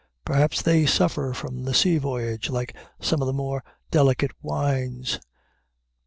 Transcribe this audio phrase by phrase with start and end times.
[0.25, 5.19] Perhaps they suffer from the sea voyage like some of the more delicate wines.